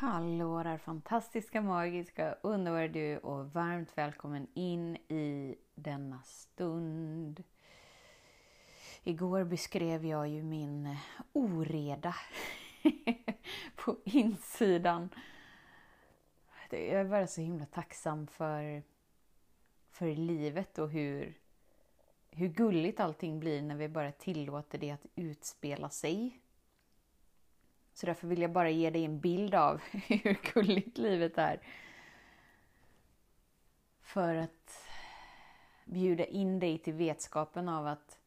Hallå 0.00 0.62
där 0.62 0.78
fantastiska, 0.78 1.62
magiska, 1.62 2.36
underbara 2.42 2.88
du 2.88 3.18
och 3.18 3.52
varmt 3.52 3.98
välkommen 3.98 4.46
in 4.54 4.96
i 4.96 5.56
denna 5.74 6.22
stund. 6.22 7.44
Igår 9.04 9.44
beskrev 9.44 10.06
jag 10.06 10.28
ju 10.28 10.42
min 10.42 10.96
oreda 11.32 12.14
på 13.76 13.96
insidan. 14.04 15.08
Jag 16.70 16.80
är 16.80 17.04
bara 17.04 17.26
så 17.26 17.40
himla 17.40 17.66
tacksam 17.66 18.26
för, 18.26 18.82
för 19.90 20.14
livet 20.14 20.78
och 20.78 20.90
hur, 20.90 21.38
hur 22.30 22.48
gulligt 22.48 23.00
allting 23.00 23.40
blir 23.40 23.62
när 23.62 23.76
vi 23.76 23.88
bara 23.88 24.12
tillåter 24.12 24.78
det 24.78 24.90
att 24.90 25.06
utspela 25.14 25.90
sig. 25.90 26.40
Så 27.98 28.06
därför 28.06 28.28
vill 28.28 28.42
jag 28.42 28.52
bara 28.52 28.70
ge 28.70 28.90
dig 28.90 29.04
en 29.04 29.20
bild 29.20 29.54
av 29.54 29.80
hur 29.92 30.52
gulligt 30.54 30.98
livet 30.98 31.38
är. 31.38 31.60
För 34.02 34.34
att 34.34 34.88
bjuda 35.84 36.24
in 36.24 36.58
dig 36.58 36.78
till 36.78 36.92
vetskapen 36.92 37.68
av 37.68 37.86
att 37.86 38.18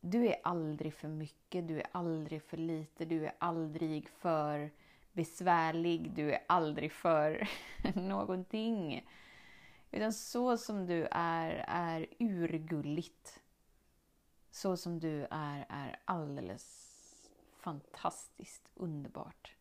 du 0.00 0.26
är 0.26 0.36
aldrig 0.44 0.94
för 0.94 1.08
mycket, 1.08 1.68
du 1.68 1.80
är 1.80 1.86
aldrig 1.92 2.42
för 2.42 2.56
lite, 2.56 3.04
du 3.04 3.26
är 3.26 3.34
aldrig 3.38 4.08
för 4.08 4.70
besvärlig, 5.12 6.10
du 6.10 6.32
är 6.32 6.42
aldrig 6.46 6.92
för 6.92 7.48
någonting. 7.94 9.06
Utan 9.90 10.12
så 10.12 10.56
som 10.56 10.86
du 10.86 11.08
är, 11.10 11.64
är 11.68 12.06
urgulligt. 12.18 13.40
Så 14.50 14.76
som 14.76 15.00
du 15.00 15.26
är, 15.30 15.66
är 15.68 16.00
alldeles 16.04 16.81
fantastiskt 17.62 18.68
underbart. 18.74 19.56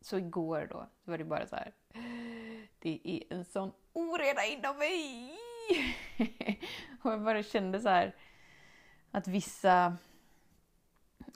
Så 0.00 0.18
igår 0.18 0.68
då, 0.70 0.86
så 1.04 1.10
var 1.10 1.18
det 1.18 1.24
bara 1.24 1.46
så 1.46 1.56
här. 1.56 1.72
Det 2.78 3.00
är 3.04 3.36
en 3.36 3.44
sån 3.44 3.72
oreda 3.92 4.44
inom 4.44 4.78
mig! 4.78 5.38
och 7.02 7.12
jag 7.12 7.22
bara 7.22 7.42
kände 7.42 7.80
så 7.80 7.88
här 7.88 8.14
att 9.10 9.28
vissa, 9.28 9.96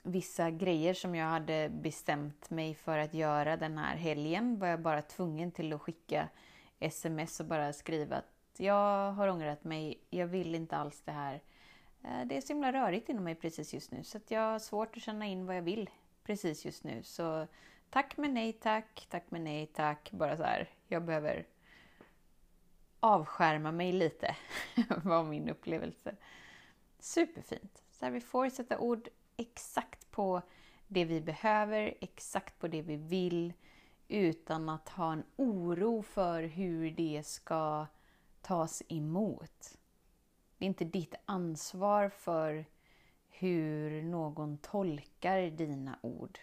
vissa 0.03 0.51
grejer 0.51 0.95
som 0.95 1.15
jag 1.15 1.27
hade 1.27 1.69
bestämt 1.69 2.51
mig 2.51 2.75
för 2.75 2.99
att 2.99 3.15
göra 3.15 3.57
den 3.57 3.79
här 3.79 3.97
helgen 3.97 4.59
var 4.59 4.67
jag 4.67 4.81
bara 4.81 5.03
tvungen 5.03 5.53
till 5.53 5.73
att 5.73 5.81
skicka 5.81 6.29
sms 6.81 7.41
och 7.41 7.47
bara 7.47 7.73
skriva 7.73 8.17
att 8.17 8.61
jag 8.61 9.13
har 9.13 9.29
ångrat 9.29 9.65
mig, 9.65 9.99
jag 10.11 10.27
vill 10.27 10.55
inte 10.55 10.77
alls 10.77 11.03
det 11.05 11.13
här. 11.13 11.43
Eh, 12.05 12.27
det 12.27 12.37
är 12.37 12.41
så 12.41 12.49
himla 12.49 12.73
rörigt 12.73 13.09
inom 13.09 13.25
mig 13.25 13.35
precis 13.35 13.75
just 13.75 13.91
nu 13.91 14.05
så 14.05 14.19
att 14.19 14.31
jag 14.31 14.41
har 14.41 14.59
svårt 14.59 14.97
att 14.97 15.03
känna 15.03 15.27
in 15.27 15.47
vad 15.47 15.57
jag 15.57 15.63
vill 15.63 15.91
precis 16.25 16.65
just 16.65 16.85
nu. 16.85 17.03
Så 17.03 17.47
tack 17.91 18.17
men 18.17 18.35
nej 18.35 18.53
tack, 18.53 19.07
tack 19.11 19.25
men 19.29 19.45
nej 19.45 19.67
tack. 19.67 20.11
Bara 20.13 20.37
så 20.37 20.43
här, 20.43 20.69
jag 20.89 21.05
behöver 21.05 21.47
avskärma 23.01 23.73
mig 23.73 23.93
lite, 23.93 24.37
var 25.05 25.25
min 25.25 25.49
upplevelse. 25.49 26.17
Superfint. 26.99 27.83
Så 27.91 28.05
här, 28.05 28.13
vi 28.13 28.21
får 28.21 28.49
sätta 28.49 28.79
ord 28.79 29.09
exakt 29.37 30.11
på 30.11 30.43
det 30.89 31.05
vi 31.05 31.21
behöver, 31.21 31.95
exakt 32.01 32.59
på 32.59 32.69
det 32.69 32.83
vi 32.83 32.97
vill 32.97 33.53
utan 34.09 34.69
att 34.69 34.89
ha 34.89 35.13
en 35.13 35.25
oro 35.37 36.03
för 36.03 36.43
hur 36.43 36.91
det 36.91 37.27
ska 37.27 37.87
tas 38.41 38.83
emot. 38.89 39.79
Det 40.63 40.67
är 40.67 40.69
inte 40.69 40.85
ditt 40.85 41.15
ansvar 41.25 42.09
för 42.09 42.65
hur 43.31 44.03
någon 44.03 44.59
tolkar 44.59 45.51
dina 45.51 45.99
ord. 46.01 46.39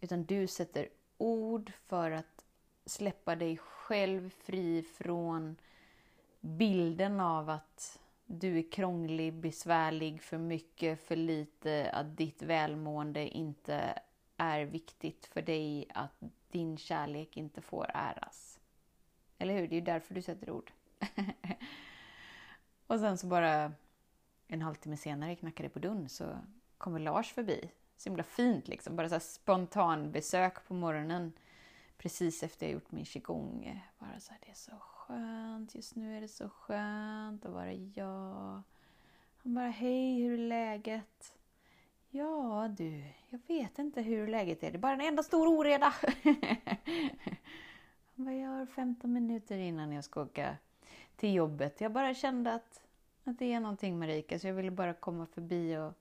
Utan 0.00 0.24
du 0.24 0.46
sätter 0.46 0.88
ord 1.18 1.72
för 1.86 2.10
att 2.10 2.44
släppa 2.86 3.36
dig 3.36 3.56
själv 3.56 4.30
fri 4.30 4.82
från 4.82 5.56
bilden 6.40 7.20
av 7.20 7.50
att 7.50 8.00
du 8.26 8.58
är 8.58 8.72
krånglig, 8.72 9.34
besvärlig, 9.34 10.22
för 10.22 10.38
mycket, 10.38 11.00
för 11.00 11.16
lite, 11.16 11.90
att 11.90 12.16
ditt 12.16 12.42
välmående 12.42 13.28
inte 13.28 13.98
är 14.36 14.62
viktigt 14.64 15.26
för 15.26 15.42
dig, 15.42 15.86
att 15.94 16.22
din 16.50 16.78
kärlek 16.78 17.36
inte 17.36 17.60
får 17.60 17.90
äras. 17.94 18.60
Eller 19.38 19.54
hur? 19.54 19.68
Det 19.68 19.74
är 19.74 19.80
ju 19.80 19.84
därför 19.84 20.14
du 20.14 20.22
sätter 20.22 20.50
ord. 20.50 20.72
och 22.90 23.00
sen 23.00 23.18
så 23.18 23.26
bara 23.26 23.72
en 24.48 24.62
halvtimme 24.62 24.96
senare 24.96 25.36
knackade 25.36 25.68
det 25.68 25.72
på 25.72 25.78
dörren 25.78 26.08
så 26.08 26.38
kommer 26.78 26.98
Lars 26.98 27.32
förbi. 27.32 27.70
Så 27.96 28.08
himla 28.08 28.22
fint 28.22 28.68
liksom, 28.68 28.96
bara 28.96 29.08
så 29.08 29.20
spontan 29.20 30.12
besök 30.12 30.68
på 30.68 30.74
morgonen 30.74 31.32
precis 31.98 32.42
efter 32.42 32.66
jag 32.66 32.72
gjort 32.72 32.92
min 32.92 33.04
qigong. 33.04 33.82
Bara 33.98 34.20
så 34.20 34.30
här, 34.32 34.38
det 34.44 34.50
är 34.50 34.54
så 34.54 34.72
skönt, 34.80 35.74
just 35.74 35.96
nu 35.96 36.16
är 36.16 36.20
det 36.20 36.28
så 36.28 36.48
skönt 36.48 37.44
att 37.44 37.52
vara 37.52 37.72
jag. 37.72 38.62
Han 39.42 39.54
bara, 39.54 39.68
hej, 39.68 40.22
hur 40.22 40.32
är 40.32 40.48
läget? 40.48 41.38
Ja 42.08 42.68
du, 42.76 43.04
jag 43.28 43.40
vet 43.46 43.78
inte 43.78 44.02
hur 44.02 44.28
läget 44.28 44.62
är, 44.62 44.70
det 44.70 44.76
är 44.76 44.80
bara 44.80 44.92
en 44.92 45.00
enda 45.00 45.22
stor 45.22 45.48
oreda. 45.48 45.94
Han 48.16 48.24
bara, 48.24 48.34
jag 48.34 48.50
har 48.50 48.66
15 48.66 49.12
minuter 49.12 49.58
innan 49.58 49.92
jag 49.92 50.04
ska 50.04 50.22
åka 50.22 50.56
till 51.20 51.34
jobbet. 51.34 51.80
Jag 51.80 51.92
bara 51.92 52.14
kände 52.14 52.54
att 52.54 52.80
att 53.24 53.38
det 53.38 53.52
är 53.52 53.60
någonting 53.60 53.98
Marika, 53.98 54.38
så 54.38 54.46
jag 54.46 54.54
ville 54.54 54.70
bara 54.70 54.94
komma 54.94 55.26
förbi 55.26 55.76
och, 55.76 55.92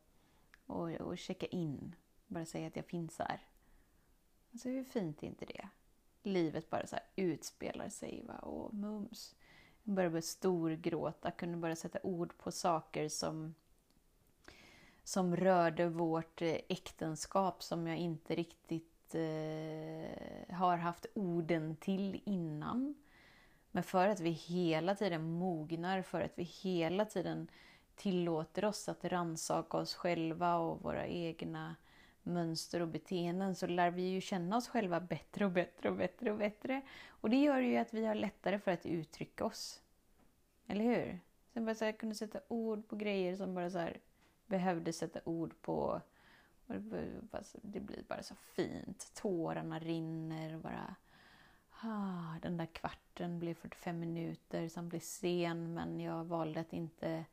och, 0.65 0.89
och 0.89 1.17
checka 1.17 1.45
in. 1.45 1.95
Bara 2.27 2.45
säga 2.45 2.67
att 2.67 2.75
jag 2.75 2.85
finns 2.85 3.19
här. 3.19 3.41
Alltså 4.51 4.69
hur 4.69 4.83
fint 4.83 5.23
är 5.23 5.27
inte 5.27 5.45
det? 5.45 5.67
Livet 6.23 6.69
bara 6.69 6.87
så 6.87 6.95
här 6.95 7.05
utspelar 7.15 7.89
sig. 7.89 8.23
Va? 8.27 8.33
Och 8.33 8.73
mums. 8.73 9.35
Jag 9.83 9.95
började 9.95 10.11
börja 10.11 10.21
storgråta, 10.21 11.31
kunde 11.31 11.57
bara 11.57 11.75
sätta 11.75 11.99
ord 12.03 12.37
på 12.37 12.51
saker 12.51 13.09
som 13.09 13.55
som 15.03 15.35
rörde 15.35 15.89
vårt 15.89 16.41
eh, 16.41 16.57
äktenskap 16.69 17.63
som 17.63 17.87
jag 17.87 17.97
inte 17.97 18.35
riktigt 18.35 19.15
eh, 19.15 20.55
har 20.55 20.77
haft 20.77 21.05
orden 21.13 21.75
till 21.75 22.21
innan. 22.25 22.95
Men 23.79 23.83
för 23.83 24.07
att 24.07 24.19
vi 24.19 24.29
hela 24.29 24.95
tiden 24.95 25.31
mognar, 25.31 26.01
för 26.01 26.21
att 26.21 26.31
vi 26.35 26.43
hela 26.43 27.05
tiden 27.05 27.47
tillåter 27.95 28.65
oss 28.65 28.89
att 28.89 29.05
ransaka 29.05 29.77
oss 29.77 29.95
själva 29.95 30.55
och 30.55 30.81
våra 30.81 31.07
egna 31.07 31.75
mönster 32.23 32.81
och 32.81 32.87
beteenden 32.87 33.55
så 33.55 33.67
lär 33.67 33.91
vi 33.91 34.01
ju 34.01 34.21
känna 34.21 34.57
oss 34.57 34.67
själva 34.67 34.99
bättre 34.99 35.45
och 35.45 35.51
bättre 35.51 35.89
och 35.89 35.95
bättre 35.95 36.31
och 36.31 36.37
bättre. 36.37 36.81
Och 37.07 37.29
det 37.29 37.37
gör 37.37 37.59
ju 37.59 37.77
att 37.77 37.93
vi 37.93 38.05
har 38.05 38.15
lättare 38.15 38.59
för 38.59 38.71
att 38.71 38.85
uttrycka 38.85 39.45
oss. 39.45 39.81
Eller 40.67 40.83
hur? 40.83 41.19
Sen 41.53 41.65
bara 41.65 41.75
så 41.75 41.85
här, 41.85 41.91
kunde 41.91 42.15
sätta 42.15 42.39
ord 42.47 42.87
på 42.87 42.95
grejer 42.95 43.35
som 43.35 43.55
bara 43.55 43.69
så 43.69 43.77
här, 43.77 43.97
behövde 44.45 44.93
sätta 44.93 45.19
ord 45.23 45.61
på. 45.61 46.01
Och 46.67 46.75
det, 47.61 47.79
blir 47.79 48.03
bara 48.07 48.23
så 48.23 48.35
fint. 48.35 49.11
Tårarna 49.13 49.79
rinner 49.79 50.55
och 50.55 50.61
bara 50.61 50.95
Ah, 51.81 52.39
den 52.41 52.57
där 52.57 52.65
kvarten 52.65 53.39
blev 53.39 53.53
45 53.53 53.99
minuter, 53.99 54.69
som 54.69 54.89
blev 54.89 54.99
sen 54.99 55.73
men 55.73 55.99
jag 55.99 56.23
valde 56.25 56.59
att 56.59 56.73
inte, 56.73 57.25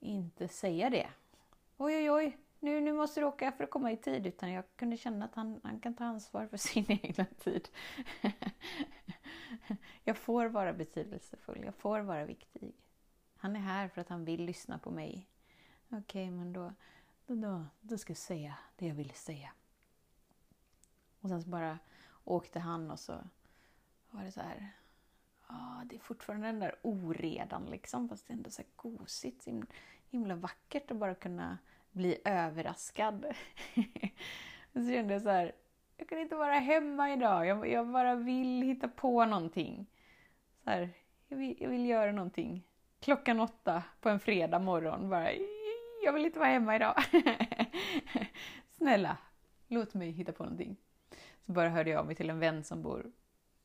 inte 0.00 0.48
säga 0.48 0.90
det. 0.90 1.08
Oj, 1.76 1.96
oj, 1.96 2.10
oj, 2.10 2.38
nu, 2.60 2.80
nu 2.80 2.92
måste 2.92 3.20
du 3.20 3.26
åka 3.26 3.52
för 3.52 3.64
att 3.64 3.70
komma 3.70 3.92
i 3.92 3.96
tid. 3.96 4.26
Utan 4.26 4.52
jag 4.52 4.64
kunde 4.76 4.96
känna 4.96 5.24
att 5.24 5.34
han, 5.34 5.60
han 5.64 5.80
kan 5.80 5.94
ta 5.94 6.04
ansvar 6.04 6.46
för 6.46 6.56
sin 6.56 6.84
egen 6.88 7.26
tid. 7.26 7.68
jag 10.04 10.16
får 10.16 10.46
vara 10.46 10.72
betydelsefull, 10.72 11.62
jag 11.64 11.74
får 11.74 12.00
vara 12.00 12.24
viktig. 12.24 12.74
Han 13.36 13.56
är 13.56 13.60
här 13.60 13.88
för 13.88 14.00
att 14.00 14.08
han 14.08 14.24
vill 14.24 14.44
lyssna 14.44 14.78
på 14.78 14.90
mig. 14.90 15.28
Okej, 15.88 15.98
okay, 16.00 16.30
men 16.30 16.52
då, 16.52 16.72
då, 17.26 17.34
då, 17.34 17.64
då 17.80 17.98
ska 17.98 18.10
jag 18.10 18.18
säga 18.18 18.54
det 18.76 18.86
jag 18.86 18.94
ville 18.94 19.14
säga. 19.14 19.50
Och 21.20 21.28
sen 21.28 21.42
så 21.42 21.48
bara 21.48 21.78
åkte 22.24 22.58
han 22.60 22.90
och 22.90 23.00
så 23.00 23.14
var 24.14 24.24
det 24.24 24.32
så 24.32 24.40
här, 24.40 24.68
ja, 25.48 25.82
det 25.86 25.94
är 25.94 26.00
fortfarande 26.00 26.46
den 26.46 26.60
där 26.60 26.74
oredan 26.82 27.66
liksom, 27.66 28.08
fast 28.08 28.26
det 28.26 28.32
är 28.32 28.36
ändå 28.36 28.50
så 28.50 28.62
här 28.62 28.68
gosigt, 28.76 29.44
himla, 29.44 29.66
himla 30.10 30.34
vackert 30.34 30.90
att 30.90 30.96
bara 30.96 31.14
kunna 31.14 31.58
bli 31.90 32.18
överraskad. 32.24 33.26
så 34.72 34.88
kände 34.88 35.14
jag 35.14 35.22
så 35.22 35.28
här, 35.28 35.52
jag 35.96 36.08
kan 36.08 36.18
inte 36.18 36.36
vara 36.36 36.54
hemma 36.54 37.12
idag, 37.12 37.46
jag, 37.46 37.68
jag 37.68 37.88
bara 37.88 38.14
vill 38.14 38.62
hitta 38.62 38.88
på 38.88 39.24
någonting. 39.24 39.86
Så 40.64 40.70
här, 40.70 40.90
jag, 41.28 41.36
vill, 41.36 41.56
jag 41.60 41.68
vill 41.68 41.86
göra 41.86 42.12
någonting. 42.12 42.66
Klockan 43.00 43.40
åtta 43.40 43.82
på 44.00 44.08
en 44.08 44.20
fredag 44.20 44.58
morgon 44.58 45.10
bara, 45.10 45.32
jag 46.04 46.12
vill 46.12 46.24
inte 46.26 46.38
vara 46.38 46.48
hemma 46.48 46.76
idag. 46.76 46.94
Snälla, 48.70 49.16
låt 49.68 49.94
mig 49.94 50.10
hitta 50.10 50.32
på 50.32 50.42
någonting. 50.42 50.76
Så 51.46 51.52
bara 51.52 51.68
hörde 51.68 51.90
jag 51.90 51.98
av 51.98 52.06
mig 52.06 52.14
till 52.14 52.30
en 52.30 52.38
vän 52.38 52.64
som 52.64 52.82
bor 52.82 53.12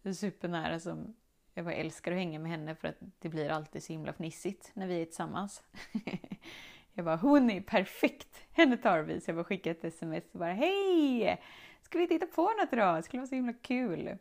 supernära 0.03 0.79
som 0.79 1.15
jag 1.53 1.65
bara 1.65 1.75
älskar 1.75 2.11
att 2.11 2.17
hänga 2.17 2.39
med 2.39 2.51
henne 2.51 2.75
för 2.75 2.87
att 2.87 2.99
det 3.19 3.29
blir 3.29 3.49
alltid 3.49 3.83
så 3.83 3.93
himla 3.93 4.13
fnissigt 4.13 4.71
när 4.73 4.87
vi 4.87 5.01
är 5.01 5.05
tillsammans. 5.05 5.63
jag 6.93 7.05
bara, 7.05 7.15
hon 7.15 7.49
är 7.49 7.61
perfekt! 7.61 8.41
Henne 8.51 8.77
tar 8.77 9.01
vi! 9.01 9.21
Så 9.21 9.29
jag 9.29 9.35
bara 9.35 9.43
skickade 9.43 9.77
ett 9.77 9.83
sms 9.83 10.23
och 10.31 10.39
bara, 10.39 10.53
hej! 10.53 11.41
Ska 11.81 11.99
vi 11.99 12.07
titta 12.07 12.27
på 12.27 12.41
något 12.41 12.73
idag? 12.73 12.97
Det 12.97 13.03
skulle 13.03 13.19
vara 13.19 13.27
så 13.27 13.35
himla 13.35 13.53
kul! 13.53 14.17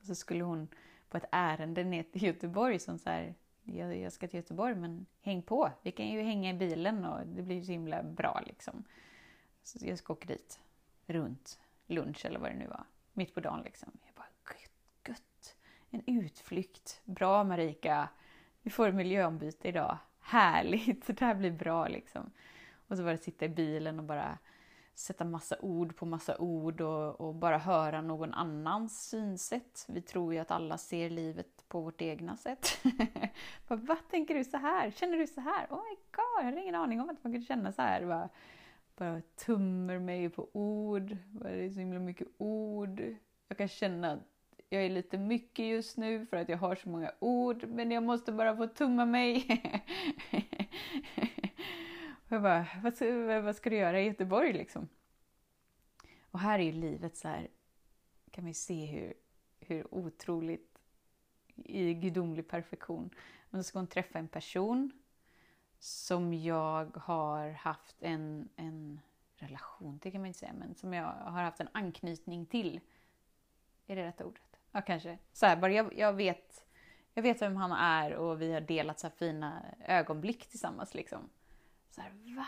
Och 0.00 0.06
så 0.06 0.14
skulle 0.14 0.44
hon 0.44 0.68
på 1.08 1.16
ett 1.16 1.28
ärende 1.32 1.84
ner 1.84 2.02
till 2.02 2.22
Göteborg 2.22 2.78
som 2.78 2.98
så 2.98 3.10
här, 3.10 3.34
jag, 3.62 3.96
jag 3.96 4.12
ska 4.12 4.28
till 4.28 4.40
Göteborg 4.40 4.74
men 4.74 5.06
häng 5.20 5.42
på! 5.42 5.70
Vi 5.82 5.92
kan 5.92 6.08
ju 6.08 6.22
hänga 6.22 6.50
i 6.50 6.54
bilen 6.54 7.04
och 7.04 7.26
det 7.26 7.42
blir 7.42 7.62
så 7.62 7.72
himla 7.72 8.02
bra 8.02 8.42
liksom. 8.46 8.84
Så 9.62 9.78
jag 9.80 9.98
ska 9.98 10.12
åka 10.12 10.26
dit 10.26 10.60
runt 11.06 11.60
lunch 11.86 12.26
eller 12.26 12.38
vad 12.38 12.50
det 12.50 12.56
nu 12.56 12.66
var, 12.66 12.84
mitt 13.12 13.34
på 13.34 13.40
dagen 13.40 13.62
liksom. 13.64 13.90
Jag 14.06 14.14
bara, 14.14 14.26
gött, 14.60 15.08
gött. 15.08 15.56
En 15.94 16.02
utflykt. 16.06 17.00
Bra 17.04 17.44
Marika. 17.44 18.08
Vi 18.62 18.70
får 18.70 18.92
miljöombyte 18.92 19.68
idag. 19.68 19.98
Härligt, 20.20 21.06
det 21.18 21.20
här 21.20 21.34
blir 21.34 21.50
bra 21.50 21.88
liksom. 21.88 22.30
Och 22.88 22.96
så 22.96 23.04
bara 23.04 23.16
sitta 23.16 23.44
i 23.44 23.48
bilen 23.48 23.98
och 23.98 24.04
bara 24.04 24.38
sätta 24.94 25.24
massa 25.24 25.56
ord 25.60 25.96
på 25.96 26.06
massa 26.06 26.38
ord 26.38 26.80
och, 26.80 27.20
och, 27.20 27.34
bara 27.34 27.58
höra 27.58 28.00
någon 28.00 28.34
annans 28.34 29.08
synsätt. 29.08 29.86
Vi 29.88 30.02
tror 30.02 30.34
ju 30.34 30.40
att 30.40 30.50
alla 30.50 30.78
ser 30.78 31.10
livet 31.10 31.64
på 31.68 31.80
vårt 31.80 32.02
egna 32.02 32.36
sätt. 32.36 32.78
Vad 33.66 34.08
tänker 34.10 34.34
du 34.34 34.44
så 34.44 34.56
här? 34.56 34.90
Känner 34.90 35.16
du 35.16 35.26
så 35.26 35.40
här? 35.40 35.66
Oh 35.70 35.76
my 35.76 35.96
god, 36.10 36.38
jag 36.38 36.44
hade 36.44 36.60
ingen 36.60 36.74
aning 36.74 37.00
om 37.00 37.10
att 37.10 37.24
man 37.24 37.32
kunde 37.32 37.46
känna 37.46 37.72
så 37.72 37.82
här. 37.82 38.06
Bara, 38.06 38.28
bara 38.96 39.22
tummer 39.36 39.98
mig 39.98 40.30
på 40.30 40.48
ord. 40.52 41.16
Bara 41.26 41.52
det 41.52 41.64
är 41.64 41.70
så 41.70 41.78
himla 41.78 42.00
mycket 42.00 42.28
ord. 42.38 43.02
Jag 43.48 43.58
kan 43.58 43.68
känna 43.68 44.12
att 44.12 44.33
jag 44.74 44.84
är 44.84 44.90
lite 44.90 45.18
mycket 45.18 45.66
just 45.66 45.96
nu 45.96 46.26
för 46.26 46.36
att 46.36 46.48
jag 46.48 46.58
har 46.58 46.74
så 46.74 46.88
många 46.88 47.12
ord, 47.18 47.68
men 47.68 47.90
jag 47.90 48.02
måste 48.02 48.32
bara 48.32 48.56
få 48.56 48.66
tumma 48.66 49.04
mig. 49.04 49.46
jag 52.28 52.42
bara, 52.42 52.66
vad, 52.82 53.44
vad 53.44 53.56
ska 53.56 53.70
du 53.70 53.76
göra 53.76 54.00
i 54.00 54.06
Göteborg 54.06 54.52
liksom? 54.52 54.88
Och 56.30 56.40
här 56.40 56.58
är 56.58 56.62
ju 56.62 56.72
livet 56.72 57.16
så 57.16 57.28
här, 57.28 57.48
kan 58.30 58.44
vi 58.44 58.54
se 58.54 58.86
hur, 58.86 59.14
hur 59.60 59.94
otroligt 59.94 60.78
i 61.56 61.94
gudomlig 61.94 62.48
perfektion. 62.48 63.10
Men 63.50 63.64
så 63.64 63.68
ska 63.68 63.78
hon 63.78 63.86
träffa 63.86 64.18
en 64.18 64.28
person 64.28 64.92
som 65.78 66.34
jag 66.34 66.96
har 66.96 67.50
haft 67.50 68.02
en, 68.02 68.48
en 68.56 69.00
relation 69.36 69.98
till 69.98 70.12
kan 70.12 70.20
man 70.20 70.28
inte 70.28 70.38
säga, 70.38 70.52
men 70.52 70.74
som 70.74 70.94
jag 70.94 71.04
har 71.04 71.42
haft 71.42 71.60
en 71.60 71.68
anknytning 71.72 72.46
till. 72.46 72.80
Är 73.86 73.96
det 73.96 74.04
rätta 74.04 74.24
ordet? 74.24 74.43
Ja, 74.76 74.82
kanske. 74.82 75.18
Så 75.32 75.46
här, 75.46 75.56
bara 75.56 75.72
jag, 75.72 75.98
jag, 75.98 76.12
vet, 76.12 76.64
jag 77.14 77.22
vet 77.22 77.42
vem 77.42 77.56
han 77.56 77.72
är 77.72 78.14
och 78.14 78.42
vi 78.42 78.52
har 78.52 78.60
delat 78.60 79.00
så 79.00 79.10
fina 79.10 79.62
ögonblick 79.86 80.46
tillsammans. 80.46 80.94
Liksom. 80.94 81.30
Så 81.90 82.00
här, 82.00 82.36
va? 82.36 82.46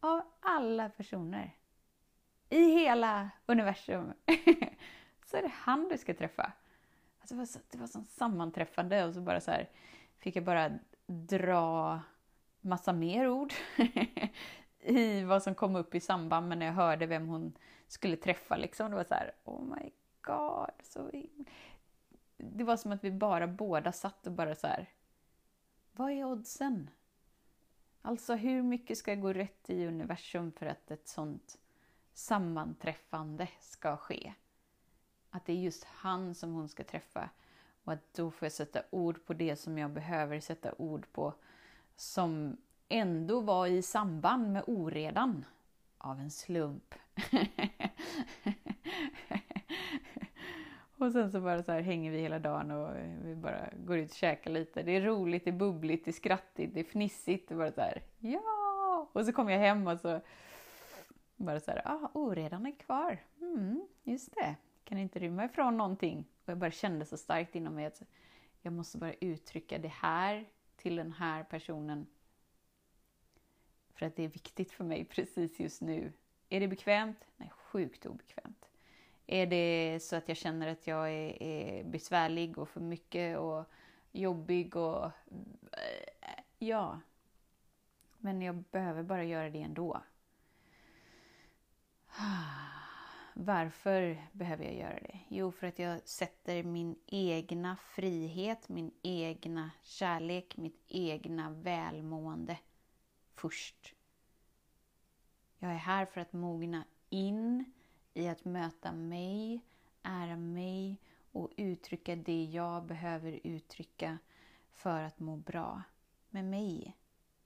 Av 0.00 0.22
alla 0.40 0.88
personer 0.88 1.56
i 2.48 2.64
hela 2.64 3.30
universum 3.46 4.12
så 5.26 5.36
är 5.36 5.42
det 5.42 5.52
han 5.54 5.88
du 5.88 5.98
ska 5.98 6.14
träffa. 6.14 6.52
Alltså, 7.20 7.34
det 7.34 7.38
var 7.38 7.46
så, 7.46 7.58
det 7.70 7.78
var 7.78 7.86
så 7.86 8.04
sammanträffande 8.08 9.04
och 9.04 9.14
så 9.14 9.20
bara 9.20 9.40
så 9.40 9.50
här, 9.50 9.68
fick 10.18 10.36
jag 10.36 10.44
bara 10.44 10.78
dra 11.06 12.00
massa 12.60 12.92
mer 12.92 13.28
ord 13.28 13.52
i 14.80 15.22
vad 15.22 15.42
som 15.42 15.54
kom 15.54 15.76
upp 15.76 15.94
i 15.94 16.00
samband 16.00 16.48
med 16.48 16.58
när 16.58 16.66
jag 16.66 16.72
hörde 16.72 17.06
vem 17.06 17.26
hon 17.26 17.58
skulle 17.88 18.16
träffa. 18.16 18.56
Liksom. 18.56 18.90
Det 18.90 18.96
var 18.96 19.04
så 19.04 19.14
här, 19.14 19.32
oh 19.44 19.64
my 19.64 19.90
god. 20.24 20.70
Så 20.82 21.10
det 22.36 22.64
var 22.64 22.76
som 22.76 22.92
att 22.92 23.04
vi 23.04 23.10
bara 23.10 23.46
båda 23.46 23.92
satt 23.92 24.26
och 24.26 24.32
bara 24.32 24.54
så 24.54 24.66
här, 24.66 24.88
vad 25.92 26.10
är 26.10 26.24
oddsen? 26.24 26.90
Alltså 28.02 28.34
hur 28.34 28.62
mycket 28.62 28.98
ska 28.98 29.14
gå 29.14 29.32
rätt 29.32 29.70
i 29.70 29.86
universum 29.86 30.52
för 30.52 30.66
att 30.66 30.90
ett 30.90 31.08
sånt 31.08 31.58
sammanträffande 32.12 33.48
ska 33.60 33.96
ske? 33.96 34.34
Att 35.30 35.46
det 35.46 35.52
är 35.52 35.56
just 35.56 35.84
han 35.84 36.34
som 36.34 36.52
hon 36.52 36.68
ska 36.68 36.84
träffa 36.84 37.30
och 37.84 37.92
att 37.92 38.14
då 38.14 38.30
får 38.30 38.46
jag 38.46 38.52
sätta 38.52 38.82
ord 38.90 39.26
på 39.26 39.34
det 39.34 39.56
som 39.56 39.78
jag 39.78 39.90
behöver 39.90 40.40
sätta 40.40 40.74
ord 40.78 41.12
på 41.12 41.34
som 41.96 42.56
ändå 42.88 43.40
var 43.40 43.66
i 43.66 43.82
samband 43.82 44.52
med 44.52 44.64
oredan 44.66 45.44
av 45.98 46.20
en 46.20 46.30
slump. 46.30 46.94
och 51.04 51.12
sen 51.12 51.32
så 51.32 51.40
bara 51.40 51.62
så 51.62 51.72
här 51.72 51.80
hänger 51.80 52.10
vi 52.10 52.18
hela 52.18 52.38
dagen 52.38 52.70
och 52.70 52.96
vi 53.22 53.34
bara 53.34 53.68
går 53.76 53.98
ut 53.98 54.10
och 54.10 54.16
käkar 54.16 54.50
lite. 54.50 54.82
Det 54.82 54.92
är 54.92 55.00
roligt, 55.00 55.44
det 55.44 55.50
är 55.50 55.52
bubbligt, 55.52 56.04
det 56.04 56.10
är 56.10 56.12
skrattigt, 56.12 56.74
det 56.74 56.80
är 56.80 56.84
fnissigt. 56.84 57.48
Det 57.48 57.54
bara 57.54 57.72
så 57.72 57.80
här, 57.80 58.02
ja! 58.18 59.10
Och 59.12 59.26
så 59.26 59.32
kommer 59.32 59.52
jag 59.52 59.58
hem 59.58 59.86
och 59.86 60.00
så 60.00 60.20
bara 61.36 61.60
så 61.60 61.70
här, 61.70 61.82
ah, 61.84 62.10
oredan 62.12 62.66
är 62.66 62.78
kvar. 62.78 63.18
Mm, 63.40 63.86
just 64.02 64.34
det, 64.34 64.56
kan 64.84 64.98
inte 64.98 65.18
rymma 65.18 65.44
ifrån 65.44 65.76
någonting. 65.76 66.24
Och 66.44 66.48
jag 66.48 66.58
bara 66.58 66.70
kände 66.70 67.04
så 67.04 67.16
starkt 67.16 67.54
inom 67.54 67.74
mig 67.74 67.86
att 67.86 68.02
jag 68.60 68.72
måste 68.72 68.98
bara 68.98 69.12
uttrycka 69.12 69.78
det 69.78 69.92
här 69.92 70.44
till 70.76 70.96
den 70.96 71.12
här 71.12 71.44
personen. 71.44 72.06
För 73.94 74.06
att 74.06 74.16
det 74.16 74.24
är 74.24 74.28
viktigt 74.28 74.72
för 74.72 74.84
mig 74.84 75.04
precis 75.04 75.60
just 75.60 75.82
nu. 75.82 76.12
Är 76.48 76.60
det 76.60 76.68
bekvämt? 76.68 77.26
Nej, 77.36 77.50
sjukt 77.50 78.06
obekvämt. 78.06 78.68
Är 79.26 79.46
det 79.46 80.02
så 80.02 80.16
att 80.16 80.28
jag 80.28 80.36
känner 80.36 80.66
att 80.66 80.86
jag 80.86 81.10
är, 81.12 81.42
är 81.42 81.84
besvärlig 81.84 82.58
och 82.58 82.68
för 82.68 82.80
mycket 82.80 83.38
och 83.38 83.64
jobbig 84.12 84.76
och... 84.76 85.04
Eh, 85.04 86.42
ja. 86.58 87.00
Men 88.18 88.42
jag 88.42 88.54
behöver 88.54 89.02
bara 89.02 89.24
göra 89.24 89.50
det 89.50 89.62
ändå. 89.62 90.02
Varför 93.34 94.26
behöver 94.32 94.64
jag 94.64 94.74
göra 94.74 95.00
det? 95.00 95.20
Jo, 95.28 95.52
för 95.52 95.66
att 95.66 95.78
jag 95.78 96.08
sätter 96.08 96.62
min 96.62 96.96
egna 97.06 97.76
frihet, 97.76 98.68
min 98.68 98.90
egna 99.02 99.70
kärlek, 99.82 100.56
mitt 100.56 100.84
egna 100.88 101.50
välmående 101.50 102.58
först. 103.34 103.94
Jag 105.58 105.70
är 105.70 105.76
här 105.76 106.06
för 106.06 106.20
att 106.20 106.32
mogna 106.32 106.84
in 107.10 107.73
i 108.14 108.28
att 108.28 108.44
möta 108.44 108.92
mig, 108.92 109.60
ära 110.02 110.36
mig 110.36 111.00
och 111.32 111.52
uttrycka 111.56 112.16
det 112.16 112.44
jag 112.44 112.84
behöver 112.84 113.40
uttrycka 113.44 114.18
för 114.72 115.02
att 115.02 115.20
må 115.20 115.36
bra 115.36 115.82
med 116.30 116.44
mig. 116.44 116.96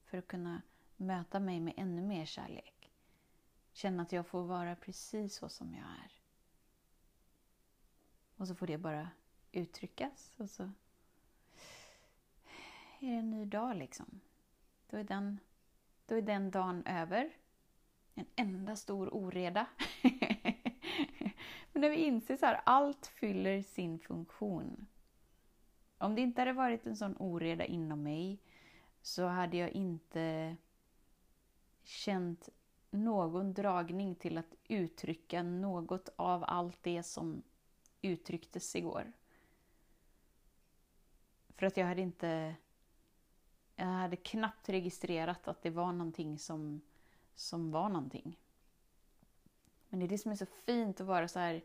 För 0.03 0.17
att 0.17 0.27
kunna 0.27 0.61
möta 0.97 1.39
mig 1.39 1.59
med 1.59 1.73
ännu 1.77 2.01
mer 2.01 2.25
kärlek. 2.25 2.91
Känna 3.71 4.03
att 4.03 4.11
jag 4.11 4.27
får 4.27 4.43
vara 4.43 4.75
precis 4.75 5.35
så 5.35 5.49
som 5.49 5.73
jag 5.73 5.83
är. 5.83 6.11
Och 8.35 8.47
så 8.47 8.55
får 8.55 8.67
det 8.67 8.77
bara 8.77 9.09
uttryckas 9.51 10.33
och 10.37 10.49
så 10.49 10.63
är 12.99 13.11
det 13.11 13.17
en 13.17 13.29
ny 13.29 13.45
dag 13.45 13.75
liksom. 13.75 14.19
Då 14.89 14.97
är 14.97 15.03
den, 15.03 15.39
då 16.05 16.15
är 16.15 16.21
den 16.21 16.51
dagen 16.51 16.85
över. 16.85 17.29
En 18.15 18.25
enda 18.35 18.75
stor 18.75 19.13
oreda. 19.13 19.65
Men 21.79 21.89
när 21.89 21.97
vi 21.97 22.03
inser 22.03 22.37
så 22.37 22.45
här, 22.45 22.61
allt 22.65 23.07
fyller 23.07 23.61
sin 23.61 23.99
funktion. 23.99 24.87
Om 25.97 26.15
det 26.15 26.21
inte 26.21 26.41
hade 26.41 26.53
varit 26.53 26.85
en 26.85 26.97
sån 26.97 27.15
oreda 27.19 27.65
inom 27.65 28.03
mig 28.03 28.39
så 29.01 29.25
hade 29.25 29.57
jag 29.57 29.69
inte 29.69 30.55
känt 31.83 32.49
någon 32.91 33.53
dragning 33.53 34.15
till 34.15 34.37
att 34.37 34.55
uttrycka 34.67 35.43
något 35.43 36.09
av 36.15 36.43
allt 36.47 36.83
det 36.83 37.03
som 37.03 37.43
uttrycktes 38.01 38.75
igår. 38.75 39.11
För 41.49 41.65
att 41.65 41.77
jag 41.77 41.85
hade 41.85 42.01
inte... 42.01 42.55
Jag 43.75 43.85
hade 43.85 44.15
knappt 44.15 44.69
registrerat 44.69 45.47
att 45.47 45.61
det 45.61 45.69
var 45.69 45.91
någonting 45.91 46.39
som, 46.39 46.81
som 47.35 47.71
var 47.71 47.89
någonting. 47.89 48.37
Men 49.89 49.99
det 49.99 50.05
är 50.05 50.07
det 50.07 50.17
som 50.17 50.31
är 50.31 50.35
så 50.35 50.45
fint 50.45 51.01
att 51.01 51.07
vara 51.07 51.27
så 51.27 51.39
här 51.39 51.61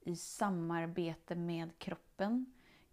i 0.00 0.16
samarbete 0.16 1.34
med 1.34 1.78
kroppen. 1.78 2.46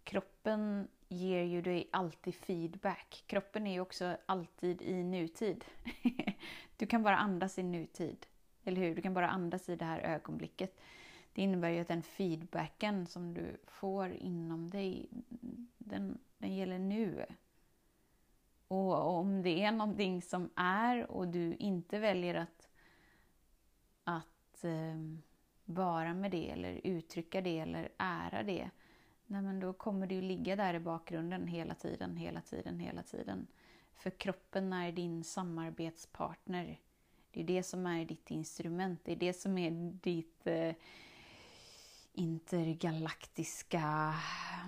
Kroppen 0.04 0.88
ger 1.08 1.42
ju 1.42 1.62
dig 1.62 1.88
alltid 1.92 2.34
feedback. 2.34 3.24
Kroppen 3.26 3.66
är 3.66 3.72
ju 3.72 3.80
också 3.80 4.16
alltid 4.26 4.82
i 4.82 5.02
nutid. 5.02 5.64
Du 6.76 6.86
kan 6.86 7.02
bara 7.02 7.16
andas 7.16 7.58
i 7.58 7.62
nutid. 7.62 8.26
Eller 8.64 8.80
hur? 8.80 8.94
Du 8.94 9.02
kan 9.02 9.14
bara 9.14 9.28
andas 9.28 9.68
i 9.68 9.76
det 9.76 9.84
här 9.84 9.98
ögonblicket. 9.98 10.80
det 11.32 11.42
innebär 11.42 11.68
ju 11.68 11.80
att 11.80 11.88
den 11.88 12.02
feedbacken 12.02 13.06
som 13.06 13.34
du 13.34 13.56
får 13.66 14.12
inom 14.12 14.70
dig, 14.70 15.08
den, 15.78 16.18
den 16.38 16.54
gäller 16.54 16.78
nu. 16.78 17.26
Och 18.68 19.18
om 19.18 19.42
det 19.42 19.62
är 19.62 19.72
någonting 19.72 20.22
som 20.22 20.50
är 20.56 21.10
och 21.10 21.28
du 21.28 21.54
inte 21.54 21.98
väljer 21.98 22.34
att, 22.34 22.68
att 24.64 24.64
eh, 24.64 24.96
vara 25.64 26.14
med 26.14 26.30
det 26.30 26.50
eller 26.50 26.80
uttrycka 26.84 27.40
det 27.40 27.58
eller 27.58 27.88
ära 27.98 28.42
det, 28.42 28.70
nej 29.26 29.42
men 29.42 29.60
då 29.60 29.72
kommer 29.72 30.06
det 30.06 30.14
ju 30.14 30.22
ligga 30.22 30.56
där 30.56 30.74
i 30.74 30.80
bakgrunden 30.80 31.46
hela 31.46 31.74
tiden, 31.74 32.16
hela 32.16 32.40
tiden, 32.40 32.80
hela 32.80 33.02
tiden. 33.02 33.46
För 33.94 34.10
kroppen 34.10 34.72
är 34.72 34.92
din 34.92 35.24
samarbetspartner. 35.24 36.80
Det 37.30 37.40
är 37.40 37.44
det 37.44 37.62
som 37.62 37.86
är 37.86 38.04
ditt 38.04 38.30
instrument, 38.30 39.00
det 39.04 39.12
är 39.12 39.16
det 39.16 39.32
som 39.32 39.58
är 39.58 39.70
ditt 40.02 40.46
eh, 40.46 40.74
intergalaktiska 42.12 44.14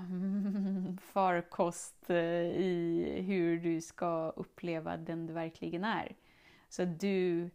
mm, 0.09 0.99
farkost 1.03 2.11
eh, 2.11 2.17
i 2.17 3.23
hur 3.27 3.61
du 3.61 3.81
ska 3.81 4.31
uppleva 4.31 4.97
den 4.97 5.27
du 5.27 5.33
verkligen 5.33 5.85
är. 5.85 6.17
Så 6.69 6.85
du 6.85 7.51